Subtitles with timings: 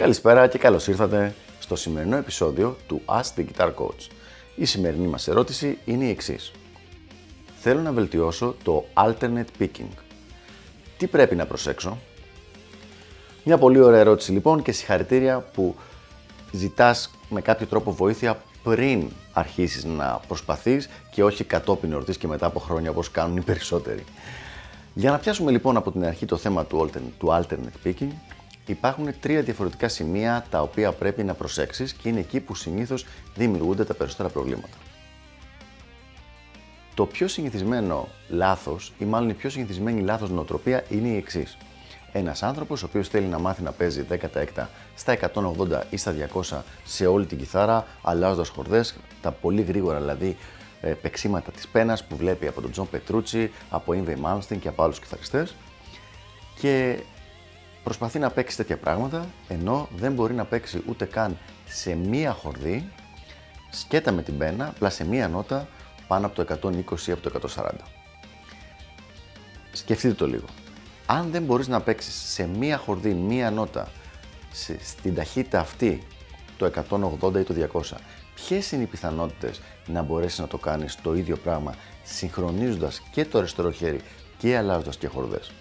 [0.00, 4.08] Καλησπέρα και καλώς ήρθατε στο σημερινό επεισόδιο του Ask the Guitar Coach.
[4.56, 6.52] Η σημερινή μας ερώτηση είναι η εξής.
[7.60, 9.92] Θέλω να βελτιώσω το alternate picking.
[10.98, 11.98] Τι πρέπει να προσέξω;
[13.44, 15.74] Μια πολύ ωραία ερώτηση λοιπόν και συγχαρητήρια που
[16.52, 22.46] ζητάς με κάποιο τρόπο βοήθεια πριν αρχίσεις να προσπαθείς και όχι κατόπιν εορτής και μετά
[22.46, 24.04] από χρόνια όπως κάνουν οι περισσότεροι.
[24.94, 28.10] Για να πιάσουμε λοιπόν από την αρχή το θέμα του alternate, του alternate picking,
[28.70, 33.84] υπάρχουν τρία διαφορετικά σημεία τα οποία πρέπει να προσέξεις και είναι εκεί που συνήθως δημιουργούνται
[33.84, 34.76] τα περισσότερα προβλήματα.
[36.94, 41.56] Το πιο συνηθισμένο λάθος ή μάλλον η πιο συνηθισμένη λάθος νοοτροπία είναι η εξής.
[42.12, 46.14] Ένας άνθρωπος ο οποίος θέλει να μάθει να παίζει 10 έκτα στα 180 ή στα
[46.50, 50.36] 200 σε όλη την κιθάρα, αλλάζοντας χορδές, τα πολύ γρήγορα δηλαδή
[50.80, 54.82] ε, παιξίματα της πένας που βλέπει από τον Τζον Πετρούτσι, από Yngwie Malmsteen και από
[54.82, 55.54] άλλους κιθαριστές
[56.60, 56.98] και
[57.90, 62.88] προσπαθεί να παίξει τέτοια πράγματα ενώ δεν μπορεί να παίξει ούτε καν σε μία χορδή
[63.70, 65.68] σκέτα με την πένα, απλά σε μία νότα
[66.08, 67.70] πάνω από το 120 ή από το 140.
[69.72, 70.44] Σκεφτείτε το λίγο.
[71.06, 73.88] Αν δεν μπορείς να παίξεις σε μία χορδή, μία νότα,
[74.82, 76.06] στην ταχύτητα αυτή,
[76.56, 77.96] το 180 ή το 200,
[78.34, 83.38] ποιες είναι οι πιθανότητες να μπορέσεις να το κάνεις το ίδιο πράγμα, συγχρονίζοντας και το
[83.38, 84.00] αριστερό χέρι
[84.38, 85.52] και αλλάζοντας και χορδές;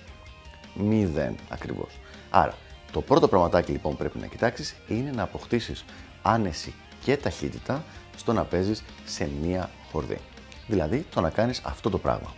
[0.73, 2.00] Μηδέν ακριβώς.
[2.30, 2.53] Άρα,
[2.91, 5.85] το πρώτο πραγματάκι λοιπόν που πρέπει να κοιτάξεις είναι να αποκτήσεις
[6.22, 7.83] άνεση και ταχύτητα
[8.17, 10.17] στο να παίζεις σε μία χορδή.
[10.67, 12.33] Δηλαδή, το να κάνεις αυτό το πράγμα.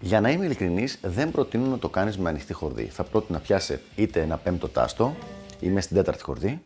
[0.00, 2.84] Για να είμαι ειλικρινής, δεν προτείνω να το κάνεις με ανοιχτή χορδή.
[2.84, 5.16] Θα πρότεινα να πιάσει είτε ένα πέμπτο τάστο
[5.60, 6.62] ή μες στην τέταρτη χορδή.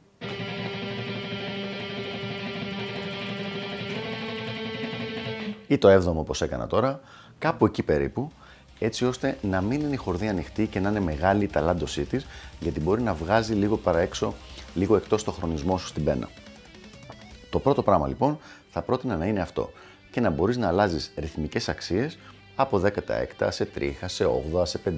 [5.70, 7.00] Ή το έβδομο όπως έκανα τώρα,
[7.38, 8.31] κάπου εκεί περίπου,
[8.78, 12.26] έτσι ώστε να μην είναι η χορδή ανοιχτή και να είναι μεγάλη η ταλάντωσή της,
[12.60, 14.34] γιατί μπορεί να βγάζει λίγο παραέξω,
[14.75, 16.28] λίγο εκτός το χρονισμό σου στην πένα.
[17.50, 18.38] Το πρώτο πράγμα λοιπόν
[18.70, 19.70] θα πρότεινα να είναι αυτό
[20.10, 22.19] και να μπορείς να αλλάζεις ρυθμικές αξίες
[22.54, 24.91] από 16 σε τρίχα, σε 8, σε 5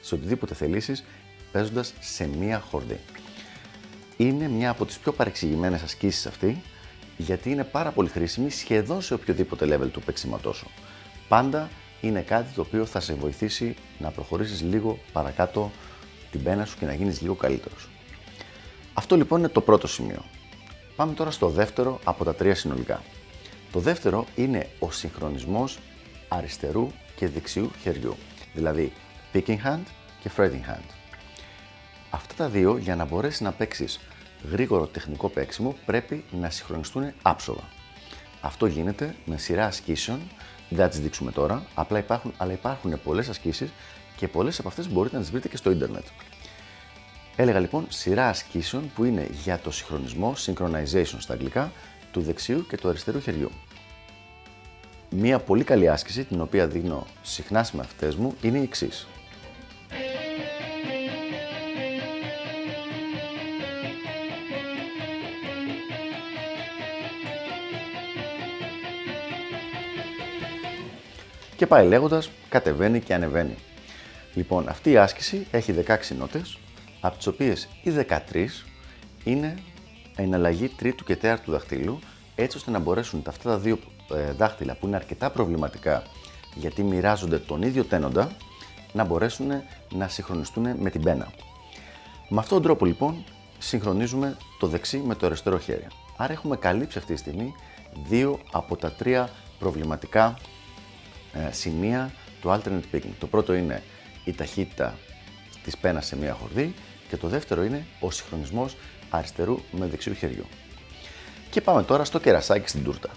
[0.00, 1.04] σε οτιδήποτε θελήσεις,
[1.52, 3.00] παίζοντας σε μία χορδή.
[4.16, 6.62] Είναι μια από τις πιο παρεξηγημένες ασκήσεις αυτή,
[7.16, 10.70] γιατί είναι πάρα πολύ χρήσιμη σχεδόν σε οποιοδήποτε level του παίξηματός σου.
[11.28, 11.68] Πάντα
[12.00, 15.70] είναι κάτι το οποίο θα σε βοηθήσει να προχωρήσεις λίγο παρακάτω
[16.30, 17.88] την πένα σου και να γίνεις λίγο καλύτερος.
[18.94, 20.24] Αυτό λοιπόν είναι το πρώτο σημείο.
[20.96, 23.02] Πάμε τώρα στο δεύτερο από τα τρία συνολικά.
[23.72, 25.78] Το δεύτερο είναι ο συγχρονισμός
[26.28, 28.16] αριστερού και δεξιού χεριού,
[28.54, 28.92] δηλαδή
[29.32, 29.82] picking hand
[30.20, 30.88] και fretting hand.
[32.10, 34.00] Αυτά τα δύο για να μπορέσεις να παίξεις
[34.50, 37.62] γρήγορο τεχνικό παίξιμο πρέπει να συγχρονιστούν άψογα.
[38.40, 40.20] Αυτό γίνεται με σειρά ασκήσεων,
[40.68, 43.70] δεν θα τις δείξουμε τώρα, απλά υπάρχουν, αλλά υπάρχουν πολλές ασκήσεις
[44.16, 46.04] και πολλές από αυτές μπορείτε να τις βρείτε και στο ίντερνετ.
[47.36, 51.72] Έλεγα λοιπόν σειρά ασκήσεων που είναι για το συγχρονισμό, synchronization στα αγγλικά,
[52.12, 53.50] του δεξιού και του αριστερού χεριού.
[55.10, 59.06] Μία πολύ καλή άσκηση, την οποία δίνω συχνά σε μαθητές μου, είναι η εξής.
[71.56, 73.54] Και πάει λέγοντας, κατεβαίνει και ανεβαίνει.
[74.34, 76.58] Λοιπόν, αυτή η άσκηση έχει 16 νότες,
[77.00, 78.64] από τις οποίες οι 13
[79.24, 79.54] είναι
[80.16, 81.98] εναλλαγή τρίτου και τέταρτου δαχτύλου,
[82.34, 83.78] έτσι ώστε να μπορέσουν αυτά τα δύο
[84.14, 86.02] ε, δάχτυλα που είναι αρκετά προβληματικά
[86.54, 88.36] γιατί μοιράζονται τον ίδιο τένοντα
[88.92, 89.46] να μπορέσουν
[89.90, 91.32] να συγχρονιστούν με την πένα.
[92.28, 93.24] Με αυτόν τον τρόπο λοιπόν
[93.58, 95.86] συγχρονίζουμε το δεξί με το αριστερό χέρι.
[96.16, 97.54] Άρα έχουμε καλύψει αυτή τη στιγμή
[98.08, 99.28] δύο από τα τρία
[99.58, 100.53] προβληματικά ε,
[101.50, 103.12] σημεία του alternate picking.
[103.18, 103.82] Το πρώτο είναι
[104.24, 104.98] η ταχύτητα
[105.64, 106.74] της πένας σε μία χορδή
[107.08, 108.76] και το δεύτερο είναι ο συγχρονισμός
[109.10, 110.44] αριστερού με δεξιού χεριού.
[111.50, 113.10] Και πάμε τώρα στο κερασάκι στην τούρτα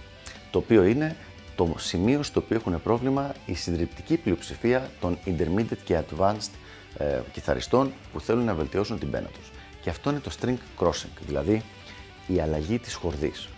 [0.51, 1.15] το οποίο είναι
[1.55, 6.49] το σημείο στο οποίο έχουν πρόβλημα η συντριπτική πλειοψηφία των intermediate και advanced
[6.97, 9.51] ε, κιθαριστών που θέλουν να βελτιώσουν την πένα τους.
[9.81, 11.63] Και αυτό είναι το string crossing, δηλαδή
[12.27, 13.49] η αλλαγή της χορδής.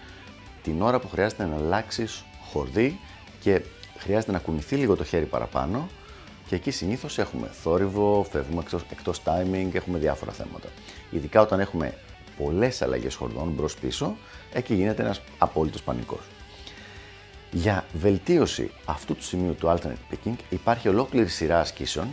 [0.64, 3.00] Την ώρα που χρειάζεται να αλλάξεις χορδή
[3.42, 3.62] και
[4.00, 5.90] χρειάζεται να κουνηθεί λίγο το χέρι παραπάνω
[6.48, 10.70] και εκεί συνήθως έχουμε θόρυβο, φεύγουμε εκτός, εκτός timing, έχουμε διάφορα θέματα.
[11.10, 11.94] Ειδικά όταν έχουμε
[12.38, 14.18] πολλές αλλαγές χορδών μπρος-πίσω,
[14.54, 16.22] εκεί γίνεται ένας απόλυτος πανικός.
[17.52, 22.08] Για βελτίωση αυτού του σημείου του alternate picking υπάρχει ολόκληρη σειρά ασκήσεων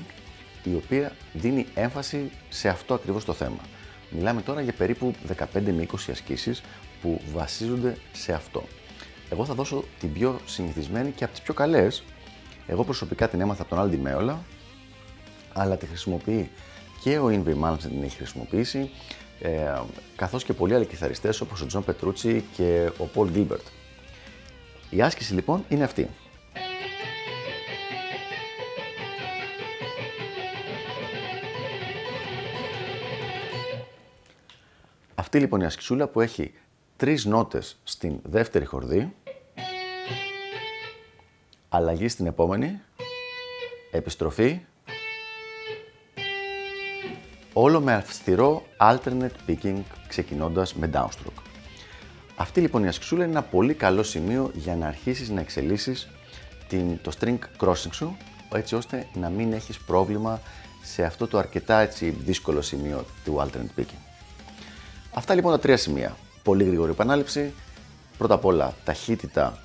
[0.64, 3.60] η οποία δίνει έμφαση σε αυτό ακριβώς το θέμα.
[4.10, 6.62] Μιλάμε τώρα για περίπου 15 με 20 ασκήσεις
[7.02, 8.64] που βασίζονται σε αυτό.
[9.30, 12.04] Εγώ θα δώσω την πιο συνηθισμένη και από τις πιο καλές.
[12.66, 14.38] Εγώ προσωπικά την έμαθα από τον Al Di Meola,
[15.52, 16.50] αλλά τη χρησιμοποιεί
[17.00, 18.90] και ο Yngwie Malmsteen την έχει χρησιμοποιήσει,
[19.40, 19.80] ε,
[20.16, 23.64] καθώς και πολλοί άλλοι κιθαριστές όπως ο Τζον Πετρούτσι και ο Paul Gilbert.
[24.90, 26.08] Η άσκηση λοιπόν είναι αυτή.
[35.14, 36.52] Αυτή λοιπόν η ασκησούλα που έχει
[36.96, 39.14] τρεις νότες στην δεύτερη χορδή,
[41.68, 42.80] αλλαγή στην επόμενη,
[43.90, 44.60] επιστροφή,
[47.52, 51.42] όλο με αυστηρό alternate picking ξεκινώντας με downstroke.
[52.36, 56.08] Αυτή λοιπόν η ασκησούλα είναι ένα πολύ καλό σημείο για να αρχίσεις να εξελίσσεις
[56.68, 58.16] την, το string crossing σου,
[58.52, 60.40] έτσι ώστε να μην έχεις πρόβλημα
[60.82, 64.00] σε αυτό το αρκετά έτσι, δύσκολο σημείο του alternate picking.
[65.14, 66.16] Αυτά λοιπόν τα τρία σημεία.
[66.46, 67.52] Πολύ γρήγορη επανάληψη.
[68.18, 69.60] Πρώτα απ' όλα ταχύτητα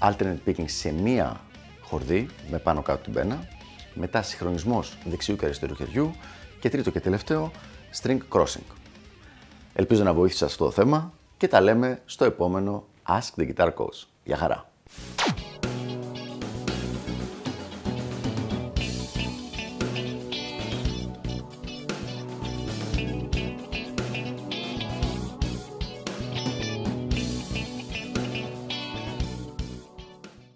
[0.00, 1.40] alternate picking σε μία
[1.82, 3.48] χορδή με πάνω κάτω την πένα.
[3.94, 6.14] Μετά συγχρονισμός δεξιού και αριστερού χεριού.
[6.60, 7.50] Και τρίτο και τελευταίο,
[8.02, 8.74] string crossing.
[9.74, 14.06] Ελπίζω να βοήθησα αυτό το θέμα και τα λέμε στο επόμενο Ask the Guitar Coach.
[14.24, 14.70] Γεια χαρά!